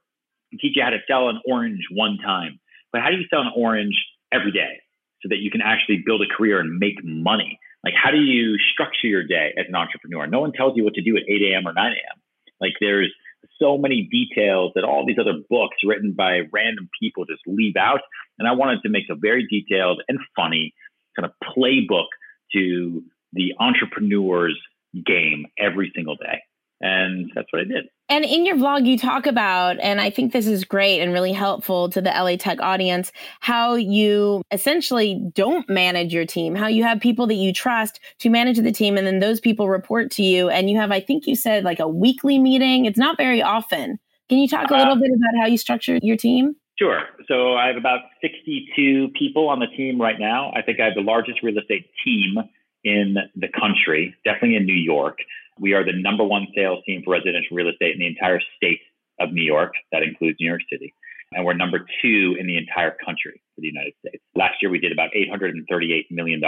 teach 0.59 0.75
you 0.75 0.83
how 0.83 0.89
to 0.89 0.99
sell 1.07 1.29
an 1.29 1.39
orange 1.45 1.81
one 1.91 2.17
time. 2.23 2.59
But 2.91 3.01
how 3.01 3.09
do 3.09 3.17
you 3.17 3.25
sell 3.29 3.41
an 3.41 3.51
orange 3.55 3.95
every 4.31 4.51
day 4.51 4.81
so 5.21 5.29
that 5.29 5.37
you 5.37 5.49
can 5.51 5.61
actually 5.61 6.03
build 6.05 6.21
a 6.21 6.35
career 6.35 6.59
and 6.59 6.77
make 6.77 7.03
money? 7.03 7.59
Like, 7.83 7.93
how 8.01 8.11
do 8.11 8.17
you 8.17 8.57
structure 8.71 9.07
your 9.07 9.23
day 9.23 9.53
as 9.57 9.65
an 9.67 9.75
entrepreneur? 9.75 10.27
No 10.27 10.39
one 10.39 10.53
tells 10.53 10.73
you 10.75 10.83
what 10.83 10.93
to 10.93 11.01
do 11.01 11.17
at 11.17 11.23
8 11.27 11.41
a.m. 11.51 11.67
or 11.67 11.73
9 11.73 11.85
a.m. 11.85 12.21
Like, 12.61 12.73
there's 12.79 13.13
so 13.59 13.77
many 13.77 14.07
details 14.09 14.71
that 14.75 14.83
all 14.83 15.05
these 15.05 15.17
other 15.19 15.39
books 15.49 15.77
written 15.83 16.13
by 16.13 16.41
random 16.51 16.89
people 17.01 17.25
just 17.25 17.41
leave 17.45 17.75
out. 17.75 17.99
And 18.39 18.47
I 18.47 18.53
wanted 18.53 18.81
to 18.83 18.89
make 18.89 19.05
a 19.09 19.15
very 19.15 19.45
detailed 19.47 20.01
and 20.07 20.19
funny 20.35 20.73
kind 21.15 21.25
of 21.25 21.31
playbook 21.55 22.07
to 22.53 23.03
the 23.33 23.53
entrepreneur's 23.59 24.59
game 25.05 25.45
every 25.59 25.91
single 25.95 26.15
day. 26.15 26.41
And 26.83 27.31
that's 27.33 27.47
what 27.53 27.61
I 27.61 27.63
did. 27.63 27.85
And 28.09 28.25
in 28.25 28.45
your 28.45 28.57
vlog, 28.57 28.85
you 28.85 28.97
talk 28.97 29.25
about, 29.25 29.79
and 29.79 30.01
I 30.01 30.09
think 30.09 30.33
this 30.33 30.47
is 30.47 30.65
great 30.65 30.99
and 30.99 31.13
really 31.13 31.31
helpful 31.31 31.87
to 31.89 32.01
the 32.01 32.09
LA 32.09 32.35
Tech 32.35 32.59
audience, 32.61 33.13
how 33.39 33.75
you 33.75 34.41
essentially 34.51 35.15
don't 35.33 35.67
manage 35.69 36.13
your 36.13 36.25
team, 36.25 36.55
how 36.55 36.67
you 36.67 36.83
have 36.83 36.99
people 36.99 37.25
that 37.27 37.35
you 37.35 37.53
trust 37.53 38.01
to 38.19 38.29
manage 38.29 38.57
the 38.57 38.71
team, 38.73 38.97
and 38.97 39.07
then 39.07 39.19
those 39.19 39.39
people 39.39 39.69
report 39.69 40.11
to 40.11 40.23
you. 40.23 40.49
And 40.49 40.69
you 40.69 40.77
have, 40.77 40.91
I 40.91 40.99
think 40.99 41.25
you 41.25 41.37
said, 41.37 41.63
like 41.63 41.79
a 41.79 41.87
weekly 41.87 42.37
meeting. 42.37 42.83
It's 42.83 42.99
not 42.99 43.15
very 43.15 43.41
often. 43.41 43.97
Can 44.27 44.39
you 44.39 44.49
talk 44.49 44.69
a 44.69 44.75
little 44.75 44.93
uh, 44.93 44.97
bit 44.97 45.11
about 45.11 45.41
how 45.41 45.47
you 45.47 45.57
structure 45.57 45.99
your 46.01 46.17
team? 46.17 46.57
Sure. 46.77 46.99
So 47.29 47.53
I 47.53 47.67
have 47.67 47.77
about 47.77 48.01
62 48.21 49.11
people 49.17 49.47
on 49.47 49.59
the 49.59 49.67
team 49.67 50.01
right 50.01 50.19
now. 50.19 50.51
I 50.53 50.61
think 50.61 50.81
I 50.81 50.85
have 50.85 50.95
the 50.95 51.01
largest 51.01 51.41
real 51.43 51.57
estate 51.57 51.89
team 52.03 52.35
in 52.83 53.15
the 53.37 53.47
country, 53.47 54.13
definitely 54.25 54.57
in 54.57 54.65
New 54.65 54.73
York. 54.73 55.19
We 55.59 55.73
are 55.73 55.85
the 55.85 55.93
number 55.93 56.23
one 56.23 56.47
sales 56.55 56.79
team 56.85 57.01
for 57.03 57.11
residential 57.11 57.55
real 57.55 57.69
estate 57.69 57.93
in 57.93 57.99
the 57.99 58.07
entire 58.07 58.39
state 58.57 58.79
of 59.19 59.31
New 59.31 59.43
York. 59.43 59.73
That 59.91 60.03
includes 60.03 60.37
New 60.39 60.47
York 60.47 60.61
City. 60.71 60.93
And 61.31 61.45
we're 61.45 61.53
number 61.53 61.85
two 62.01 62.35
in 62.39 62.47
the 62.47 62.57
entire 62.57 62.95
country 63.03 63.41
for 63.55 63.61
the 63.61 63.67
United 63.67 63.93
States. 63.99 64.23
Last 64.35 64.55
year, 64.61 64.69
we 64.69 64.79
did 64.79 64.91
about 64.91 65.09
$838 65.15 66.11
million 66.11 66.41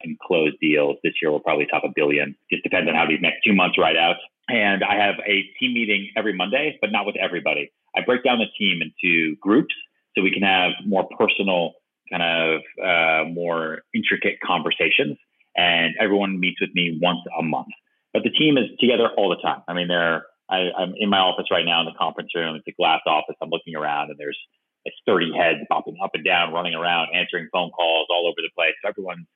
in 0.00 0.16
closed 0.22 0.56
deals. 0.60 0.96
This 1.02 1.14
year, 1.20 1.30
we'll 1.30 1.40
probably 1.40 1.66
top 1.66 1.84
a 1.84 1.88
billion. 1.94 2.36
Just 2.50 2.62
depends 2.62 2.88
on 2.88 2.94
how 2.94 3.06
these 3.06 3.20
next 3.20 3.44
two 3.44 3.54
months 3.54 3.78
ride 3.78 3.96
out. 3.96 4.16
And 4.48 4.82
I 4.82 4.94
have 4.96 5.16
a 5.26 5.42
team 5.60 5.74
meeting 5.74 6.10
every 6.16 6.32
Monday, 6.32 6.78
but 6.80 6.90
not 6.90 7.06
with 7.06 7.16
everybody. 7.16 7.70
I 7.94 8.00
break 8.04 8.24
down 8.24 8.38
the 8.38 8.46
team 8.58 8.80
into 8.82 9.36
groups 9.36 9.74
so 10.16 10.22
we 10.22 10.32
can 10.32 10.42
have 10.42 10.72
more 10.86 11.06
personal, 11.18 11.74
kind 12.10 12.22
of 12.22 12.60
uh, 12.82 13.28
more 13.28 13.82
intricate 13.94 14.38
conversations. 14.44 15.18
And 15.56 15.94
everyone 16.00 16.40
meets 16.40 16.60
with 16.60 16.70
me 16.74 16.98
once 17.00 17.20
a 17.38 17.42
month. 17.42 17.68
But 18.12 18.22
the 18.22 18.30
team 18.30 18.56
is 18.56 18.64
together 18.80 19.08
all 19.16 19.28
the 19.28 19.40
time. 19.42 19.62
I 19.68 19.74
mean, 19.74 19.88
they're 19.88 20.24
I, 20.50 20.70
am 20.80 20.94
in 20.96 21.10
my 21.10 21.18
office 21.18 21.46
right 21.50 21.64
now 21.64 21.80
in 21.80 21.86
the 21.86 21.98
conference 21.98 22.30
room. 22.34 22.56
It's 22.56 22.66
a 22.66 22.72
glass 22.72 23.00
office. 23.06 23.36
I'm 23.42 23.50
looking 23.50 23.76
around, 23.76 24.10
and 24.10 24.18
there's 24.18 24.38
like 24.86 24.94
30 25.06 25.32
heads 25.36 25.60
popping 25.70 25.96
up 26.02 26.10
and 26.14 26.24
down, 26.24 26.52
running 26.52 26.74
around, 26.74 27.08
answering 27.14 27.48
phone 27.52 27.70
calls 27.70 28.06
all 28.10 28.26
over 28.26 28.36
the 28.36 28.50
place. 28.56 28.72
So 28.82 28.88
everyone's 28.88 29.26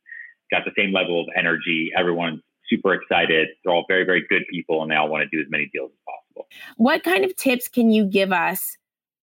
got 0.51 0.63
the 0.65 0.73
same 0.77 0.93
level 0.93 1.21
of 1.21 1.27
energy. 1.37 1.91
Everyone's 1.97 2.41
super 2.69 2.95
excited. 2.95 3.49
They're 3.65 3.75
all 3.75 3.85
very, 3.89 4.05
very 4.05 4.25
good 4.29 4.43
people, 4.51 4.83
and 4.83 4.91
they 4.91 4.97
all 4.97 5.09
want 5.09 5.29
to 5.29 5.37
do 5.37 5.43
as 5.43 5.51
many 5.51 5.69
deals 5.73 5.91
as 5.93 5.99
possible. 6.07 6.49
What 6.77 7.03
kind 7.05 7.25
of 7.25 7.37
tips 7.37 7.69
can 7.69 7.91
you 7.91 8.07
give 8.07 8.33
us 8.33 8.79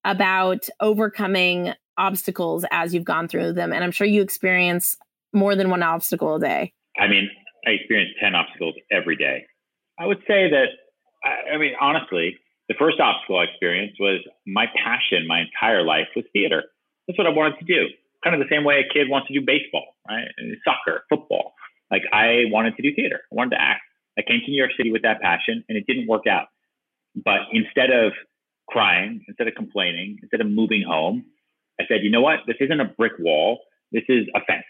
about 0.04 0.68
overcoming 0.82 1.74
obstacles 1.98 2.66
as 2.72 2.94
you've 2.94 3.06
gone 3.06 3.30
through 3.30 3.54
them? 3.54 3.72
And 3.72 3.84
I'm 3.84 3.92
sure 3.92 4.08
you 4.08 4.22
experience 4.22 4.98
more 5.34 5.56
than 5.56 5.70
one 5.70 5.84
obstacle 5.84 6.36
a 6.36 6.39
day. 6.39 6.74
I 7.00 7.08
mean, 7.08 7.30
I 7.67 7.71
experience 7.71 8.12
10 8.21 8.33
obstacles 8.33 8.75
every 8.89 9.17
day. 9.17 9.45
I 10.00 10.05
would 10.05 10.19
say 10.27 10.50
that, 10.50 10.67
I, 11.24 11.55
I 11.55 11.57
mean, 11.57 11.74
honestly, 11.81 12.38
the 12.69 12.75
first 12.79 13.00
obstacle 13.00 13.39
I 13.39 13.43
experienced 13.43 14.00
was 14.00 14.21
my 14.45 14.67
passion 14.75 15.27
my 15.27 15.41
entire 15.41 15.83
life 15.83 16.07
was 16.15 16.24
theater. 16.31 16.63
That's 17.07 17.17
what 17.17 17.27
I 17.27 17.31
wanted 17.31 17.59
to 17.59 17.65
do. 17.65 17.88
Kind 18.24 18.36
of 18.36 18.39
the 18.39 18.53
same 18.53 18.63
way 18.63 18.79
a 18.79 18.93
kid 18.93 19.09
wants 19.09 19.27
to 19.27 19.33
do 19.33 19.45
baseball, 19.45 19.95
right? 20.07 20.27
Soccer, 20.63 21.03
football. 21.09 21.53
Like 21.91 22.03
I 22.13 22.43
wanted 22.47 22.75
to 22.77 22.81
do 22.81 22.95
theater. 22.95 23.21
I 23.31 23.36
wanted 23.36 23.55
to 23.55 23.62
act. 23.62 23.81
I 24.17 24.21
came 24.21 24.39
to 24.43 24.51
New 24.51 24.57
York 24.57 24.71
City 24.75 24.91
with 24.91 25.03
that 25.03 25.21
passion 25.21 25.63
and 25.67 25.77
it 25.77 25.86
didn't 25.88 26.07
work 26.07 26.27
out. 26.27 26.47
But 27.15 27.51
instead 27.51 27.91
of 27.91 28.13
crying, 28.69 29.24
instead 29.27 29.47
of 29.47 29.55
complaining, 29.55 30.19
instead 30.21 30.41
of 30.41 30.47
moving 30.47 30.83
home, 30.83 31.25
I 31.79 31.83
said, 31.88 32.00
you 32.01 32.12
know 32.12 32.21
what? 32.21 32.39
This 32.47 32.57
isn't 32.59 32.79
a 32.79 32.86
brick 32.86 33.13
wall. 33.19 33.59
This 33.91 34.03
is 34.09 34.27
a 34.36 34.39
fence. 34.45 34.65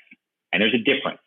And 0.52 0.62
there's 0.62 0.76
a 0.76 0.84
difference. 0.84 1.20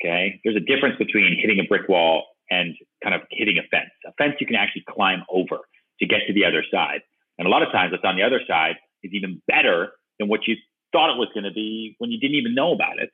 Okay. 0.00 0.40
There's 0.44 0.56
a 0.56 0.60
difference 0.60 0.96
between 0.98 1.38
hitting 1.40 1.58
a 1.58 1.66
brick 1.68 1.88
wall 1.88 2.24
and 2.50 2.74
kind 3.02 3.14
of 3.14 3.22
hitting 3.30 3.58
a 3.58 3.62
fence. 3.70 3.90
A 4.06 4.12
fence 4.18 4.34
you 4.40 4.46
can 4.46 4.56
actually 4.56 4.84
climb 4.88 5.24
over 5.30 5.58
to 6.00 6.06
get 6.06 6.20
to 6.26 6.32
the 6.32 6.44
other 6.44 6.62
side. 6.70 7.00
And 7.38 7.46
a 7.46 7.50
lot 7.50 7.62
of 7.62 7.72
times 7.72 7.92
what's 7.92 8.04
on 8.04 8.16
the 8.16 8.22
other 8.22 8.40
side 8.46 8.76
is 9.02 9.12
even 9.12 9.42
better 9.48 9.92
than 10.18 10.28
what 10.28 10.46
you 10.46 10.56
thought 10.92 11.10
it 11.10 11.18
was 11.18 11.28
going 11.34 11.44
to 11.44 11.52
be 11.52 11.96
when 11.98 12.10
you 12.10 12.18
didn't 12.18 12.36
even 12.36 12.54
know 12.54 12.72
about 12.72 12.98
it. 12.98 13.10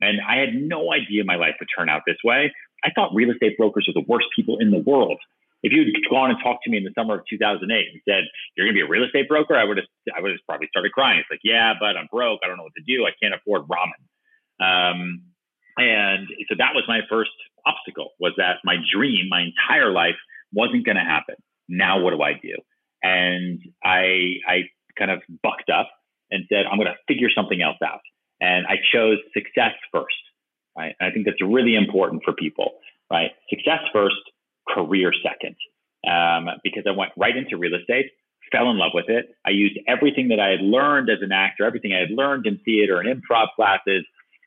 And 0.00 0.20
I 0.20 0.36
had 0.36 0.54
no 0.54 0.92
idea 0.92 1.24
my 1.24 1.36
life 1.36 1.54
would 1.60 1.68
turn 1.76 1.88
out 1.88 2.02
this 2.06 2.18
way. 2.24 2.52
I 2.84 2.90
thought 2.90 3.14
real 3.14 3.30
estate 3.30 3.56
brokers 3.56 3.86
were 3.86 3.94
the 3.94 4.06
worst 4.08 4.26
people 4.34 4.58
in 4.58 4.70
the 4.70 4.78
world. 4.78 5.18
If 5.62 5.72
you'd 5.72 5.94
gone 6.10 6.30
and 6.30 6.38
talked 6.42 6.64
to 6.64 6.70
me 6.70 6.78
in 6.78 6.82
the 6.82 6.90
summer 6.98 7.14
of 7.14 7.24
2008 7.30 7.70
and 7.70 8.02
said 8.04 8.24
you're 8.56 8.66
going 8.66 8.74
to 8.74 8.82
be 8.82 8.84
a 8.84 8.90
real 8.90 9.04
estate 9.04 9.28
broker, 9.28 9.54
I 9.54 9.62
would 9.62 9.76
have 9.76 9.86
I 10.16 10.20
would 10.20 10.32
have 10.32 10.40
probably 10.48 10.66
started 10.68 10.90
crying. 10.90 11.20
It's 11.20 11.30
like, 11.30 11.44
yeah, 11.44 11.74
but 11.78 11.96
I'm 11.96 12.08
broke. 12.10 12.40
I 12.42 12.48
don't 12.48 12.56
know 12.56 12.64
what 12.64 12.74
to 12.74 12.82
do. 12.82 13.06
I 13.06 13.14
can't 13.22 13.32
afford 13.32 13.62
ramen. 13.70 14.02
Um, 14.58 15.22
and 15.76 16.28
so 16.48 16.54
that 16.58 16.74
was 16.74 16.84
my 16.88 17.00
first 17.08 17.30
obstacle 17.66 18.10
was 18.20 18.32
that 18.36 18.56
my 18.64 18.76
dream, 18.94 19.28
my 19.28 19.42
entire 19.42 19.92
life 19.92 20.16
wasn't 20.52 20.84
going 20.84 20.96
to 20.96 21.02
happen. 21.02 21.36
Now 21.68 22.00
what 22.00 22.10
do 22.10 22.22
I 22.22 22.34
do? 22.34 22.56
And 23.02 23.60
I 23.84 24.36
I 24.46 24.62
kind 24.98 25.10
of 25.10 25.20
bucked 25.42 25.70
up 25.70 25.90
and 26.30 26.44
said, 26.48 26.64
I'm 26.70 26.78
going 26.78 26.88
to 26.88 26.98
figure 27.06 27.28
something 27.34 27.60
else 27.62 27.78
out. 27.84 28.00
And 28.40 28.66
I 28.66 28.76
chose 28.92 29.18
success 29.34 29.72
first. 29.92 30.16
Right. 30.76 30.94
And 30.98 31.10
I 31.10 31.12
think 31.12 31.26
that's 31.26 31.42
really 31.42 31.76
important 31.76 32.22
for 32.24 32.32
people. 32.32 32.72
Right. 33.10 33.30
Success 33.50 33.80
first, 33.92 34.16
career 34.68 35.12
second. 35.22 35.56
Um, 36.08 36.48
because 36.64 36.84
I 36.88 36.90
went 36.90 37.12
right 37.16 37.36
into 37.36 37.56
real 37.56 37.78
estate, 37.78 38.06
fell 38.50 38.70
in 38.70 38.78
love 38.78 38.92
with 38.94 39.08
it. 39.08 39.26
I 39.46 39.50
used 39.50 39.78
everything 39.86 40.28
that 40.28 40.40
I 40.40 40.50
had 40.50 40.60
learned 40.60 41.10
as 41.10 41.18
an 41.22 41.32
actor, 41.32 41.64
everything 41.64 41.92
I 41.92 42.00
had 42.00 42.10
learned 42.10 42.46
in 42.46 42.58
theater 42.64 43.00
and 43.00 43.08
improv 43.08 43.48
classes, 43.54 44.04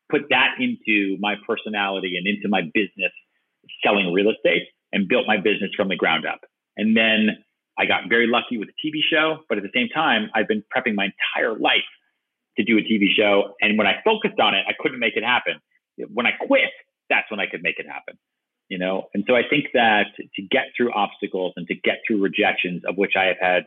put 0.10 0.22
that 0.30 0.56
into 0.60 1.18
my 1.20 1.36
personality 1.48 2.18
and 2.18 2.28
into 2.28 2.48
my 2.48 2.62
business 2.74 3.12
selling 3.84 4.14
real 4.14 4.30
estate 4.30 4.64
and 4.94 5.08
built 5.08 5.26
my 5.28 5.38
business 5.38 5.72
from 5.76 5.90
the 5.90 5.96
ground 5.96 6.26
up. 6.26 6.42
And 6.78 6.96
then 6.96 7.44
I 7.78 7.86
got 7.86 8.10
very 8.10 8.28
lucky 8.28 8.58
with 8.58 8.70
a 8.70 8.88
TV 8.88 9.00
show, 9.02 9.40
but 9.50 9.58
at 9.58 9.64
the 9.64 9.72
same 9.74 9.90
time, 9.90 10.30
I've 10.34 10.48
been 10.48 10.64
prepping 10.76 10.96
my 10.96 11.10
entire 11.12 11.58
life 11.58 11.90
to 12.58 12.64
do 12.64 12.78
a 12.78 12.82
TV 12.82 13.08
show. 13.16 13.54
And 13.62 13.78
when 13.78 13.88
I 13.88 14.02
focused 14.04 14.40
on 14.40 14.56
it, 14.56 14.64
I 14.68 14.74
couldn't 14.80 15.00
make 15.00 15.16
it 15.16 15.24
happen. 15.24 15.56
When 16.14 16.26
I 16.26 16.32
quit, 16.48 16.72
that's 17.10 17.30
when 17.30 17.40
I 17.40 17.48
could 17.48 17.62
make 17.64 17.80
it 17.80 17.86
happen. 17.88 18.18
You 18.70 18.80
know, 18.80 19.10
and 19.14 19.24
so 19.28 19.36
I 19.36 19.42
think 19.48 19.66
that 19.74 20.08
to 20.18 20.42
get 20.50 20.74
through 20.76 20.92
obstacles 20.92 21.54
and 21.56 21.68
to 21.68 21.76
get 21.76 21.98
through 22.08 22.22
rejections, 22.22 22.82
of 22.88 22.98
which 22.98 23.14
I 23.16 23.26
have 23.26 23.38
had 23.40 23.64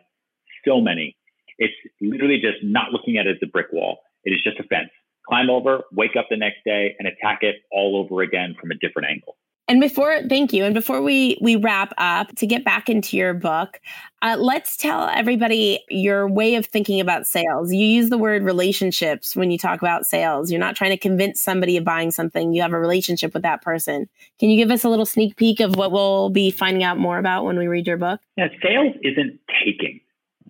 so 0.66 0.80
many, 0.80 1.16
it's 1.58 1.74
literally 2.00 2.40
just 2.40 2.64
not 2.64 2.90
looking 2.90 3.16
at 3.16 3.26
it 3.26 3.36
as 3.36 3.42
a 3.42 3.46
brick 3.46 3.66
wall. 3.72 4.00
It 4.24 4.32
is 4.32 4.42
just 4.42 4.58
a 4.58 4.64
fence. 4.64 4.90
Climb 5.28 5.50
over, 5.50 5.82
wake 5.92 6.16
up 6.18 6.26
the 6.30 6.36
next 6.36 6.58
day, 6.64 6.96
and 6.98 7.06
attack 7.06 7.42
it 7.42 7.56
all 7.70 7.96
over 7.96 8.22
again 8.22 8.56
from 8.58 8.70
a 8.70 8.74
different 8.74 9.08
angle. 9.10 9.36
And 9.70 9.82
before, 9.82 10.22
thank 10.30 10.54
you. 10.54 10.64
And 10.64 10.72
before 10.72 11.02
we 11.02 11.36
we 11.42 11.54
wrap 11.54 11.92
up, 11.98 12.34
to 12.36 12.46
get 12.46 12.64
back 12.64 12.88
into 12.88 13.18
your 13.18 13.34
book, 13.34 13.78
uh, 14.22 14.36
let's 14.38 14.78
tell 14.78 15.08
everybody 15.08 15.84
your 15.90 16.26
way 16.26 16.54
of 16.54 16.64
thinking 16.64 17.00
about 17.00 17.26
sales. 17.26 17.70
You 17.70 17.84
use 17.84 18.08
the 18.08 18.16
word 18.16 18.42
relationships 18.42 19.36
when 19.36 19.50
you 19.50 19.58
talk 19.58 19.82
about 19.82 20.06
sales. 20.06 20.50
You're 20.50 20.58
not 20.58 20.74
trying 20.74 20.92
to 20.92 20.96
convince 20.96 21.42
somebody 21.42 21.76
of 21.76 21.84
buying 21.84 22.10
something. 22.10 22.54
You 22.54 22.62
have 22.62 22.72
a 22.72 22.80
relationship 22.80 23.34
with 23.34 23.42
that 23.42 23.60
person. 23.60 24.08
Can 24.40 24.48
you 24.48 24.56
give 24.56 24.70
us 24.70 24.84
a 24.84 24.88
little 24.88 25.04
sneak 25.04 25.36
peek 25.36 25.60
of 25.60 25.76
what 25.76 25.92
we'll 25.92 26.30
be 26.30 26.50
finding 26.50 26.82
out 26.82 26.96
more 26.96 27.18
about 27.18 27.44
when 27.44 27.58
we 27.58 27.66
read 27.66 27.86
your 27.86 27.98
book? 27.98 28.20
Yeah, 28.38 28.48
sales 28.62 28.94
isn't 29.02 29.38
taking. 29.62 30.00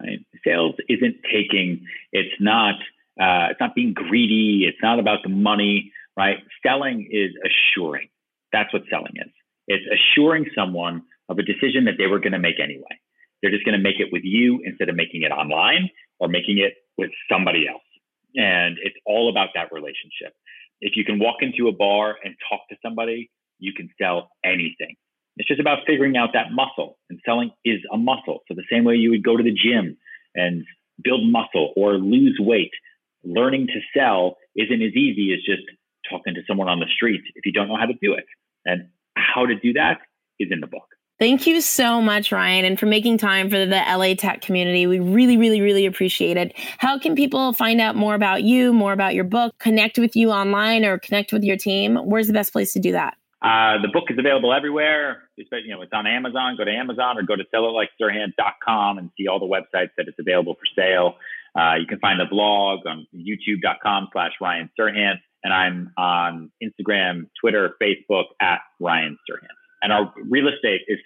Right? 0.01 0.21
Sales 0.45 0.77
isn't 0.89 1.17
taking. 1.25 1.85
It's 2.13 2.35
not. 2.39 2.77
Uh, 3.21 3.51
it's 3.51 3.61
not 3.61 3.75
being 3.75 3.93
greedy. 3.95 4.65
It's 4.69 4.79
not 4.83 4.99
about 4.99 5.21
the 5.23 5.31
money. 5.31 5.93
Right? 6.17 6.39
Selling 6.65 7.09
is 7.11 7.31
assuring 7.45 8.09
that's 8.53 8.73
what 8.73 8.83
selling 8.91 9.13
is. 9.17 9.33
It's 9.67 9.85
assuring 9.87 10.47
someone 10.57 11.03
of 11.29 11.39
a 11.39 11.43
decision 11.43 11.85
that 11.85 11.95
they 11.99 12.07
were 12.07 12.19
going 12.19 12.33
to 12.33 12.39
make 12.39 12.59
anyway. 12.63 12.97
They're 13.43 13.51
just 13.51 13.65
going 13.65 13.77
to 13.77 13.83
make 13.83 14.01
it 14.01 14.09
with 14.11 14.23
you 14.25 14.61
instead 14.65 14.89
of 14.89 14.97
making 14.97 15.23
it 15.23 15.31
online 15.31 15.91
or 16.19 16.29
making 16.29 16.59
it 16.59 16.75
with 16.97 17.11
somebody 17.31 17.69
else. 17.69 17.83
And 18.35 18.77
it's 18.83 18.97
all 19.07 19.31
about 19.31 19.51
that 19.55 19.71
relationship. 19.73 20.35
If 20.81 20.97
you 20.97 21.05
can 21.05 21.19
walk 21.19 21.37
into 21.41 21.69
a 21.69 21.73
bar 21.73 22.17
and 22.25 22.35
talk 22.51 22.61
to 22.71 22.77
somebody, 22.85 23.31
you 23.59 23.73
can 23.75 23.91
sell 24.01 24.31
anything. 24.45 24.97
It's 25.37 25.49
just 25.49 25.61
about 25.61 25.79
figuring 25.87 26.17
out 26.17 26.31
that 26.33 26.51
muscle, 26.53 26.99
and 27.11 27.21
selling 27.25 27.53
is 27.65 27.79
a 27.93 27.97
muscle. 27.97 28.41
So, 28.49 28.55
the 28.55 28.65
same 28.71 28.83
way 28.83 28.97
you 28.97 29.11
would 29.11 29.23
go 29.23 29.37
to 29.37 29.43
the 29.43 29.53
gym 29.55 29.97
and 30.35 30.65
build 31.03 31.31
muscle 31.31 31.73
or 31.77 31.95
lose 31.95 32.37
weight, 32.41 32.73
learning 33.25 33.69
to 33.69 33.81
sell 33.99 34.37
isn't 34.57 34.83
as 34.83 34.95
easy 34.95 35.33
as 35.33 35.41
just 35.45 35.63
talking 36.09 36.35
to 36.35 36.41
someone 36.47 36.69
on 36.69 36.81
the 36.81 36.87
street 36.95 37.21
if 37.35 37.45
you 37.45 37.53
don't 37.53 37.69
know 37.69 37.77
how 37.77 37.87
to 37.87 37.95
do 38.01 38.15
it. 38.15 38.25
And 38.65 38.89
how 39.17 39.47
to 39.47 39.55
do 39.55 39.73
that 39.75 39.99
is 40.39 40.49
in 40.51 40.61
the 40.61 40.67
book. 40.67 40.85
Thank 41.19 41.49
you 41.49 41.61
so 41.61 42.01
much, 42.01 42.31
Ryan, 42.31 42.65
and 42.65 42.79
for 42.79 42.87
making 42.87 43.19
time 43.19 43.51
for 43.51 43.67
the 43.67 43.83
LA 43.89 44.15
Tech 44.15 44.41
community. 44.41 44.87
We 44.87 45.01
really, 45.01 45.37
really, 45.37 45.61
really 45.61 45.85
appreciate 45.85 46.37
it. 46.37 46.53
How 46.79 46.97
can 46.97 47.17
people 47.17 47.53
find 47.53 47.81
out 47.81 47.97
more 47.97 48.15
about 48.15 48.45
you, 48.45 48.73
more 48.73 48.93
about 48.93 49.17
your 49.17 49.25
book, 49.25 49.59
connect 49.59 49.99
with 49.99 50.15
you 50.15 50.31
online, 50.31 50.85
or 50.85 50.97
connect 50.97 51.33
with 51.33 51.43
your 51.43 51.57
team? 51.57 51.97
Where's 51.97 52.29
the 52.29 52.33
best 52.33 52.53
place 52.53 52.73
to 52.75 52.79
do 52.79 52.93
that? 52.93 53.17
Uh, 53.43 53.83
the 53.83 53.89
book 53.93 54.05
is 54.11 54.19
available 54.19 54.53
everywhere. 54.53 55.29
You 55.37 55.47
know, 55.69 55.83
it's 55.83 55.93
on 55.93 56.07
Amazon. 56.07 56.57
Go 56.57 56.65
to 56.65 56.71
Amazon 56.71 57.19
or 57.19 57.23
go 57.23 57.35
to 57.35 57.45
sellitlikeserhant.com 57.53 58.99
and 58.99 59.11
see 59.17 59.27
all 59.27 59.41
the 59.41 59.47
websites 59.47 59.91
that 59.97 60.07
it's 60.07 60.19
available 60.21 60.55
for 60.55 60.67
sale. 60.81 61.17
Uh, 61.59 61.75
you 61.75 61.87
can 61.87 61.99
find 61.99 62.21
the 62.21 62.27
blog 62.31 62.87
on 62.87 63.07
youtube.com 63.15 64.09
slash 64.13 64.33
Ryan 64.41 64.71
Serhant. 64.79 65.17
And 65.43 65.53
I'm 65.53 65.93
on 65.97 66.51
Instagram, 66.63 67.29
Twitter, 67.41 67.75
Facebook 67.83 68.25
at 68.41 68.61
Ryan 68.81 69.17
Serhant. 69.29 69.49
And 69.83 69.93
our 69.93 70.13
real 70.29 70.49
estate 70.49 70.83
is 70.89 70.99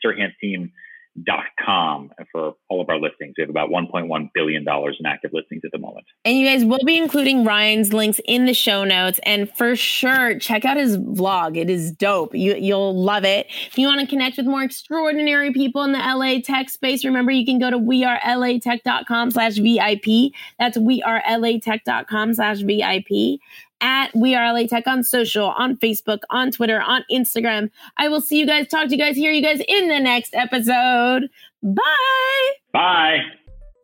serhantteam.com 1.19 2.11
for 2.31 2.55
all 2.69 2.81
of 2.81 2.89
our 2.89 2.99
listings. 2.99 3.35
We 3.37 3.43
have 3.43 3.51
about 3.51 3.71
$1.1 3.71 4.31
billion 4.35 4.65
in 4.67 5.07
active 5.07 5.31
listings 5.33 5.63
at 5.65 5.71
the 5.73 5.79
moment. 5.79 6.07
And 6.25 6.37
you 6.37 6.47
guys 6.47 6.65
will 6.65 6.85
be 6.85 6.97
including 6.97 7.45
Ryan's 7.45 7.93
links 7.93 8.21
in 8.25 8.47
the 8.47 8.55
show 8.55 8.85
notes. 8.85 9.21
And 9.25 9.51
for 9.57 9.77
sure, 9.77 10.39
check 10.39 10.65
out 10.65 10.77
his 10.77 10.99
vlog. 10.99 11.57
It 11.57 11.71
is 11.71 11.93
dope. 11.93 12.35
You, 12.35 12.55
you'll 12.55 13.03
love 13.03 13.25
it. 13.25 13.47
If 13.67 13.79
you 13.79 13.87
want 13.87 14.01
to 14.01 14.07
connect 14.07 14.37
with 14.37 14.47
more 14.47 14.63
extraordinary 14.63 15.53
people 15.53 15.83
in 15.83 15.93
the 15.93 15.99
LA 15.99 16.41
tech 16.41 16.71
space, 16.71 17.05
remember 17.05 17.33
you 17.33 17.45
can 17.45 17.59
go 17.59 17.71
to 17.71 17.79
wearelatech.com 17.79 19.31
slash 19.31 19.57
VIP. 19.57 20.33
That's 20.59 20.79
wearelatech.com 20.79 22.35
slash 22.35 22.61
VIP 22.61 23.41
at 23.83 24.15
We 24.15 24.35
Are 24.35 24.53
LA 24.53 24.67
Tech 24.67 24.87
on 24.87 25.05
social, 25.05 25.49
on 25.51 25.77
Facebook, 25.77 26.21
on 26.31 26.51
Twitter, 26.53 26.81
on 26.81 27.05
Instagram. 27.11 27.71
I 27.99 28.09
will 28.09 28.21
see 28.21 28.39
you 28.39 28.47
guys, 28.47 28.69
talk 28.69 28.87
to 28.89 28.93
you 28.93 28.99
guys, 28.99 29.17
hear 29.17 29.33
you 29.33 29.43
guys 29.43 29.61
in 29.69 29.89
the 29.89 30.01
next 30.01 30.35
episode. 30.35 31.29
Bye. 31.63 32.53
Bye. 32.73 33.19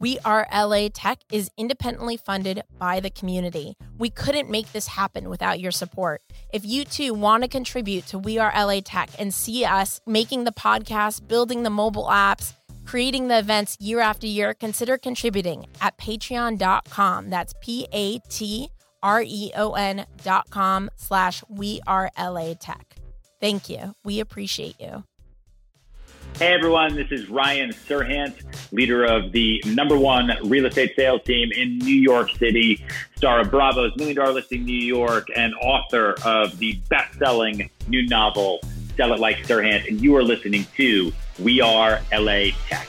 We 0.01 0.21
Are 0.25 0.47
LA 0.55 0.89
Tech 0.95 1.19
is 1.33 1.51
independently 1.57 2.17
funded 2.17 2.63
by 2.79 3.01
the 3.01 3.11
community. 3.11 3.77
We 3.99 4.11
couldn't 4.11 4.49
make 4.49 4.71
this 4.73 4.87
happen 4.87 5.29
without 5.29 5.59
your 5.59 5.73
support. 5.73 6.23
If 6.53 6.65
you 6.65 6.85
too 6.85 7.15
want 7.15 7.43
to 7.43 7.49
contribute 7.49 8.07
to 8.07 8.19
We 8.19 8.39
Are 8.39 8.53
LA 8.55 8.81
Tech 8.81 9.11
and 9.19 9.35
see 9.35 9.65
us 9.65 10.01
making 10.07 10.45
the 10.45 10.53
podcast, 10.53 11.27
building 11.27 11.65
the 11.65 11.71
mobile 11.71 12.07
apps, 12.07 12.53
creating 12.87 13.27
the 13.27 13.39
events 13.39 13.77
year 13.81 13.99
after 13.99 14.29
year, 14.29 14.55
consider 14.55 14.97
contributing 14.97 15.67
at 15.81 15.99
patreon.com. 15.99 17.31
That's 17.31 17.55
P 17.61 17.89
A 17.93 18.21
T 18.29 18.71
R-E-O-N 19.03 20.07
dot 20.23 20.51
com 20.51 20.91
slash 20.97 21.43
we 21.49 21.81
are 21.87 22.11
LA 22.19 22.55
Tech. 22.55 22.97
Thank 23.41 23.69
you. 23.69 23.95
We 24.05 24.21
appreciate 24.21 24.77
you. 24.81 25.05
Hey 26.39 26.53
everyone, 26.53 26.95
this 26.95 27.11
is 27.11 27.29
Ryan 27.29 27.71
Serhant, 27.71 28.45
leader 28.71 29.05
of 29.05 29.33
the 29.33 29.61
number 29.67 29.99
one 29.99 30.31
real 30.45 30.67
estate 30.67 30.93
sales 30.95 31.23
team 31.25 31.51
in 31.51 31.79
New 31.79 31.97
York 31.97 32.31
City, 32.37 32.85
star 33.17 33.41
of 33.41 33.51
Bravo's 33.51 33.97
Million 33.97 34.17
Dollar 34.17 34.35
Listing 34.35 34.65
New 34.65 34.73
York, 34.73 35.27
and 35.35 35.53
author 35.61 36.15
of 36.25 36.57
the 36.59 36.79
best-selling 36.89 37.69
new 37.89 38.07
novel, 38.07 38.61
Sell 38.97 39.13
It 39.15 39.19
Like 39.19 39.39
Serhant. 39.39 39.89
And 39.89 40.01
you 40.01 40.15
are 40.15 40.23
listening 40.23 40.65
to 40.77 41.13
We 41.41 41.61
Are 41.61 42.01
LA 42.13 42.51
Tech. 42.69 42.89